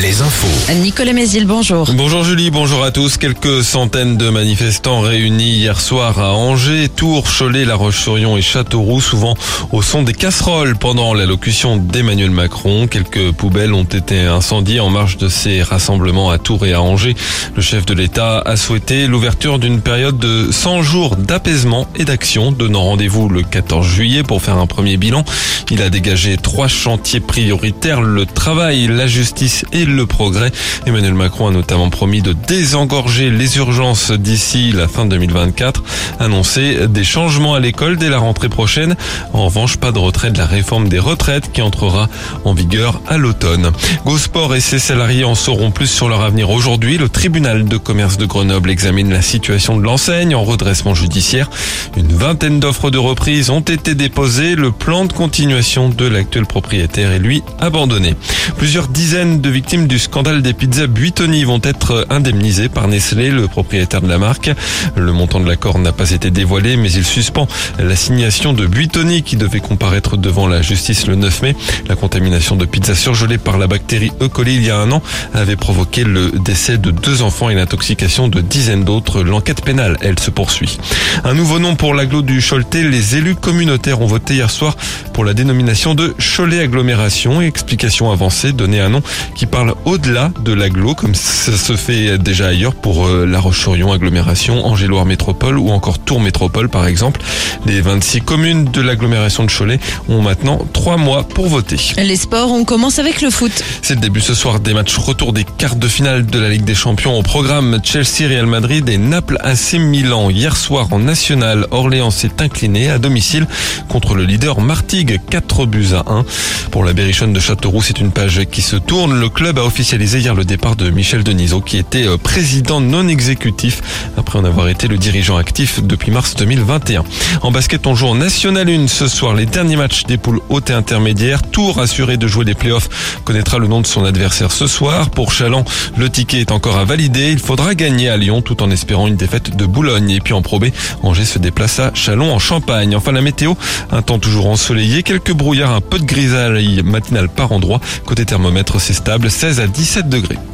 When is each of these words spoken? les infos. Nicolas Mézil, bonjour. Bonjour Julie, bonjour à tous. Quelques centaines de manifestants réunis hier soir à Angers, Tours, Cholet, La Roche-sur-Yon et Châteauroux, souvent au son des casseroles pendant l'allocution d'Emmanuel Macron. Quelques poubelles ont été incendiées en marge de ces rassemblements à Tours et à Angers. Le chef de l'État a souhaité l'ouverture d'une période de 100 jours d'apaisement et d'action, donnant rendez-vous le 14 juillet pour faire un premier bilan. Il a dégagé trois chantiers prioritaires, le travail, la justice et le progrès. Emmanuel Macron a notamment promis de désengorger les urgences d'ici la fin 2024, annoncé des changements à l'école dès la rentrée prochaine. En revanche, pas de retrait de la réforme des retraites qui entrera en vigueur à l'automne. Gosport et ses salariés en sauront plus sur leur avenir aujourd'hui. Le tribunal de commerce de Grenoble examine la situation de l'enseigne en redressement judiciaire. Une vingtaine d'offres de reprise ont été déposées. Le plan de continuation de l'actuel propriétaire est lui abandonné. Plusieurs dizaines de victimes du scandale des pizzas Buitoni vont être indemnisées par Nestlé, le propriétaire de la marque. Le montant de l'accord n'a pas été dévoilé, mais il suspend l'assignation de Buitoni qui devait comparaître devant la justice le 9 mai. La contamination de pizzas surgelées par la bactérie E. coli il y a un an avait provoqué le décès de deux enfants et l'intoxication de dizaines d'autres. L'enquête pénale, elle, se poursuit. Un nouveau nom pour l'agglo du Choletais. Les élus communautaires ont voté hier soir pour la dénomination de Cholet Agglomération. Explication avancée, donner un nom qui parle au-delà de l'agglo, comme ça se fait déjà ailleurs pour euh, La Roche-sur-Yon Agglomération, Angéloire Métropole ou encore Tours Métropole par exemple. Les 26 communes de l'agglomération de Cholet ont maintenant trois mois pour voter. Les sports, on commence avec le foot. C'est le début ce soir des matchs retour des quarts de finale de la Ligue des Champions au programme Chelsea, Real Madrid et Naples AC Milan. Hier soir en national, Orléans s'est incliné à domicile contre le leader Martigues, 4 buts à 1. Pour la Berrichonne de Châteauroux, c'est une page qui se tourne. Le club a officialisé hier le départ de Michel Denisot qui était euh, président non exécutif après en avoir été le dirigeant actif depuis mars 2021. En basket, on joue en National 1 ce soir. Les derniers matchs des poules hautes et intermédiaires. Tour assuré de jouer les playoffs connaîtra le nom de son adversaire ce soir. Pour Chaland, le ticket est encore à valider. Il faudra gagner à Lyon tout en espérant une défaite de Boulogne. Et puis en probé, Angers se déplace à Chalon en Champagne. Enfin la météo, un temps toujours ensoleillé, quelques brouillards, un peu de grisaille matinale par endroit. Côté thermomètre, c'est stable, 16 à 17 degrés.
les 0.00 0.22
infos. 0.22 0.72
Nicolas 0.76 1.12
Mézil, 1.12 1.46
bonjour. 1.46 1.90
Bonjour 1.92 2.24
Julie, 2.24 2.50
bonjour 2.50 2.82
à 2.84 2.90
tous. 2.90 3.18
Quelques 3.18 3.62
centaines 3.62 4.16
de 4.16 4.30
manifestants 4.30 5.00
réunis 5.00 5.56
hier 5.56 5.78
soir 5.78 6.18
à 6.18 6.32
Angers, 6.32 6.88
Tours, 6.88 7.24
Cholet, 7.26 7.66
La 7.66 7.74
Roche-sur-Yon 7.74 8.36
et 8.38 8.42
Châteauroux, 8.42 9.02
souvent 9.02 9.36
au 9.72 9.82
son 9.82 10.02
des 10.02 10.14
casseroles 10.14 10.76
pendant 10.76 11.12
l'allocution 11.12 11.76
d'Emmanuel 11.76 12.30
Macron. 12.30 12.86
Quelques 12.86 13.32
poubelles 13.32 13.74
ont 13.74 13.84
été 13.84 14.20
incendiées 14.20 14.80
en 14.80 14.88
marge 14.88 15.18
de 15.18 15.28
ces 15.28 15.62
rassemblements 15.62 16.30
à 16.30 16.38
Tours 16.38 16.64
et 16.64 16.72
à 16.72 16.80
Angers. 16.80 17.14
Le 17.54 17.60
chef 17.60 17.84
de 17.84 17.92
l'État 17.92 18.38
a 18.38 18.56
souhaité 18.56 19.06
l'ouverture 19.06 19.58
d'une 19.58 19.82
période 19.82 20.18
de 20.18 20.50
100 20.50 20.82
jours 20.82 21.16
d'apaisement 21.16 21.86
et 21.96 22.04
d'action, 22.04 22.52
donnant 22.52 22.84
rendez-vous 22.84 23.28
le 23.28 23.42
14 23.42 23.86
juillet 23.86 24.22
pour 24.22 24.40
faire 24.40 24.56
un 24.56 24.66
premier 24.66 24.96
bilan. 24.96 25.24
Il 25.70 25.82
a 25.82 25.90
dégagé 25.90 26.36
trois 26.38 26.68
chantiers 26.68 27.20
prioritaires, 27.20 28.00
le 28.00 28.24
travail, 28.24 28.86
la 28.86 29.06
justice 29.06 29.64
et 29.72 29.84
le 29.84 29.89
progrès. 30.06 30.52
Emmanuel 30.86 31.14
Macron 31.14 31.48
a 31.48 31.50
notamment 31.50 31.90
promis 31.90 32.22
de 32.22 32.32
désengorger 32.32 33.30
les 33.30 33.56
urgences 33.58 34.10
d'ici 34.10 34.72
la 34.72 34.88
fin 34.88 35.06
2024, 35.06 35.82
annoncé 36.18 36.88
des 36.88 37.04
changements 37.04 37.54
à 37.54 37.60
l'école 37.60 37.96
dès 37.96 38.08
la 38.08 38.18
rentrée 38.18 38.48
prochaine. 38.48 38.96
En 39.32 39.46
revanche, 39.46 39.76
pas 39.76 39.92
de 39.92 39.98
retrait 39.98 40.30
de 40.30 40.38
la 40.38 40.46
réforme 40.46 40.88
des 40.88 40.98
retraites 40.98 41.52
qui 41.52 41.62
entrera 41.62 42.08
en 42.44 42.54
vigueur 42.54 43.00
à 43.08 43.16
l'automne. 43.16 43.72
Gosport 44.04 44.54
et 44.54 44.60
ses 44.60 44.78
salariés 44.78 45.24
en 45.24 45.34
sauront 45.34 45.70
plus 45.70 45.86
sur 45.86 46.08
leur 46.08 46.22
avenir 46.22 46.50
aujourd'hui. 46.50 46.98
Le 46.98 47.08
tribunal 47.08 47.64
de 47.64 47.76
commerce 47.76 48.16
de 48.16 48.26
Grenoble 48.26 48.70
examine 48.70 49.10
la 49.10 49.22
situation 49.22 49.76
de 49.76 49.82
l'enseigne 49.82 50.34
en 50.34 50.44
redressement 50.44 50.94
judiciaire. 50.94 51.50
Une 51.96 52.12
vingtaine 52.12 52.60
d'offres 52.60 52.90
de 52.90 52.98
reprise 52.98 53.50
ont 53.50 53.60
été 53.60 53.94
déposées. 53.94 54.54
Le 54.54 54.72
plan 54.72 55.04
de 55.04 55.12
continuation 55.12 55.88
de 55.88 56.06
l'actuel 56.06 56.46
propriétaire 56.46 57.12
est 57.12 57.18
lui 57.18 57.42
abandonné. 57.58 58.14
Plusieurs 58.56 58.88
dizaines 58.88 59.40
de 59.40 59.48
victimes 59.48 59.69
du 59.76 60.00
scandale 60.00 60.42
des 60.42 60.52
pizzas 60.52 60.88
Buitoni 60.88 61.44
vont 61.44 61.60
être 61.62 62.04
indemnisées 62.10 62.68
par 62.68 62.88
Nestlé, 62.88 63.30
le 63.30 63.46
propriétaire 63.46 64.02
de 64.02 64.08
la 64.08 64.18
marque. 64.18 64.50
Le 64.96 65.12
montant 65.12 65.38
de 65.38 65.46
l'accord 65.46 65.78
n'a 65.78 65.92
pas 65.92 66.10
été 66.10 66.32
dévoilé, 66.32 66.76
mais 66.76 66.90
il 66.90 67.04
suspend 67.04 67.46
l'assignation 67.78 68.52
de 68.52 68.66
Buitoni 68.66 69.22
qui 69.22 69.36
devait 69.36 69.60
comparaître 69.60 70.16
devant 70.16 70.48
la 70.48 70.60
justice 70.60 71.06
le 71.06 71.14
9 71.14 71.42
mai. 71.42 71.56
La 71.88 71.94
contamination 71.94 72.56
de 72.56 72.64
pizzas 72.64 72.96
surgelées 72.96 73.38
par 73.38 73.58
la 73.58 73.68
bactérie 73.68 74.10
E. 74.20 74.26
coli 74.26 74.56
il 74.56 74.64
y 74.64 74.70
a 74.70 74.76
un 74.76 74.90
an 74.90 75.02
avait 75.34 75.54
provoqué 75.54 76.02
le 76.02 76.32
décès 76.32 76.76
de 76.76 76.90
deux 76.90 77.22
enfants 77.22 77.48
et 77.48 77.54
l'intoxication 77.54 78.26
de 78.26 78.40
dizaines 78.40 78.82
d'autres. 78.82 79.22
L'enquête 79.22 79.64
pénale, 79.64 79.98
elle, 80.00 80.18
se 80.18 80.32
poursuit. 80.32 80.78
Un 81.22 81.34
nouveau 81.34 81.60
nom 81.60 81.76
pour 81.76 81.94
l'agglo 81.94 82.22
du 82.22 82.42
Choletais. 82.42 82.82
Les 82.82 83.14
élus 83.14 83.36
communautaires 83.36 84.00
ont 84.00 84.06
voté 84.06 84.34
hier 84.34 84.50
soir 84.50 84.76
pour 85.12 85.24
la 85.24 85.32
dénomination 85.32 85.94
de 85.94 86.12
Cholet 86.18 86.58
Agglomération. 86.58 87.40
Explication 87.40 88.10
avancée, 88.10 88.52
donner 88.52 88.80
un 88.80 88.88
nom 88.88 89.02
qui 89.36 89.46
parle 89.46 89.59
au-delà 89.84 90.30
de 90.44 90.52
l'agglo, 90.52 90.94
comme 90.94 91.14
ça 91.14 91.52
se 91.52 91.76
fait 91.76 92.18
déjà 92.18 92.48
ailleurs 92.48 92.74
pour 92.74 93.06
euh, 93.06 93.26
La 93.26 93.40
Roche-sur-Yon 93.40 93.92
Agglomération, 93.92 94.66
Angéloire 94.66 95.04
Métropole 95.04 95.58
ou 95.58 95.70
encore 95.70 95.98
Tours 95.98 96.20
Métropole 96.20 96.68
par 96.68 96.86
exemple. 96.86 97.20
Les 97.66 97.80
26 97.80 98.22
communes 98.22 98.64
de 98.64 98.80
l'agglomération 98.80 99.44
de 99.44 99.50
Cholet 99.50 99.78
ont 100.08 100.22
maintenant 100.22 100.58
trois 100.72 100.96
mois 100.96 101.24
pour 101.24 101.48
voter. 101.48 101.76
Les 101.98 102.16
sports, 102.16 102.50
on 102.50 102.64
commence 102.64 102.98
avec 102.98 103.20
le 103.20 103.30
foot. 103.30 103.52
C'est 103.82 103.94
le 103.94 104.00
début 104.00 104.20
ce 104.20 104.34
soir 104.34 104.60
des 104.60 104.74
matchs 104.74 104.96
retour 104.96 105.32
des 105.32 105.44
quarts 105.44 105.76
de 105.76 105.88
finale 105.88 106.26
de 106.26 106.38
la 106.38 106.48
Ligue 106.48 106.64
des 106.64 106.74
Champions 106.74 107.18
au 107.18 107.22
programme 107.22 107.80
Chelsea, 107.82 108.28
Real 108.28 108.46
Madrid 108.46 108.88
et 108.88 108.98
Naples 108.98 109.38
AC 109.40 109.74
Milan. 109.74 110.30
Hier 110.30 110.56
soir 110.56 110.88
en 110.92 110.98
national, 110.98 111.66
Orléans 111.70 112.10
s'est 112.10 112.40
incliné 112.40 112.90
à 112.90 112.98
domicile 112.98 113.46
contre 113.88 114.14
le 114.14 114.24
leader 114.24 114.60
Martigues, 114.60 115.20
4 115.28 115.66
buts 115.66 115.88
à 115.94 116.10
1. 116.10 116.24
Pour 116.70 116.84
la 116.84 116.92
Berrichonne 116.92 117.32
de 117.32 117.40
Châteauroux, 117.40 117.82
c'est 117.82 118.00
une 118.00 118.12
page 118.12 118.42
qui 118.50 118.62
se 118.62 118.76
tourne. 118.76 119.18
Le 119.18 119.28
club 119.28 119.49
a 119.58 119.64
officialisé 119.64 120.20
hier 120.20 120.34
le 120.34 120.44
départ 120.44 120.76
de 120.76 120.90
Michel 120.90 121.24
Denisot 121.24 121.60
qui 121.60 121.78
était 121.78 122.06
euh, 122.06 122.16
président 122.16 122.80
non 122.80 123.08
exécutif 123.08 123.80
après 124.16 124.38
en 124.38 124.44
avoir 124.44 124.68
été 124.68 124.86
le 124.86 124.98
dirigeant 124.98 125.36
actif 125.36 125.82
depuis 125.82 126.10
mars 126.10 126.36
2021. 126.36 127.04
En 127.42 127.50
basket, 127.50 127.86
on 127.86 127.94
joue 127.94 128.06
en 128.06 128.14
National 128.14 128.68
1 128.68 128.86
ce 128.86 129.08
soir. 129.08 129.34
Les 129.34 129.46
derniers 129.46 129.76
matchs 129.76 130.04
des 130.04 130.18
poules 130.18 130.40
hautes 130.48 130.70
et 130.70 130.72
intermédiaires. 130.72 131.42
Tour 131.42 131.80
assuré 131.80 132.16
de 132.16 132.26
jouer 132.26 132.44
les 132.44 132.54
playoffs 132.54 133.20
connaîtra 133.24 133.58
le 133.58 133.66
nom 133.66 133.80
de 133.80 133.86
son 133.86 134.04
adversaire 134.04 134.52
ce 134.52 134.66
soir. 134.66 135.10
Pour 135.10 135.32
Chaland, 135.32 135.64
le 135.96 136.08
ticket 136.08 136.40
est 136.40 136.52
encore 136.52 136.78
à 136.78 136.84
valider. 136.84 137.32
Il 137.32 137.38
faudra 137.38 137.74
gagner 137.74 138.08
à 138.08 138.16
Lyon 138.16 138.42
tout 138.42 138.62
en 138.62 138.70
espérant 138.70 139.08
une 139.08 139.16
défaite 139.16 139.56
de 139.56 139.66
Boulogne. 139.66 140.10
Et 140.10 140.20
puis 140.20 140.34
en 140.34 140.42
probé, 140.42 140.72
Angers 141.02 141.24
se 141.24 141.38
déplace 141.38 141.80
à 141.80 141.92
Chalon 141.94 142.32
en 142.32 142.38
Champagne. 142.38 142.94
Enfin 142.94 143.12
la 143.12 143.22
météo, 143.22 143.54
un 143.90 144.02
temps 144.02 144.18
toujours 144.18 144.46
ensoleillé, 144.46 145.02
quelques 145.02 145.32
brouillards, 145.32 145.72
un 145.72 145.80
peu 145.80 145.98
de 145.98 146.04
grisaille 146.04 146.82
matinale 146.84 147.28
par 147.28 147.52
endroit. 147.52 147.80
Côté 148.04 148.24
thermomètre, 148.24 148.80
c'est 148.80 148.94
stable, 148.94 149.30
16 149.40 149.60
à 149.60 149.66
17 149.66 150.08
degrés. 150.10 150.49